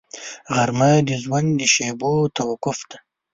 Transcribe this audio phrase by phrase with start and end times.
[0.55, 2.97] غرمه د ژوند د شېبو توقف دی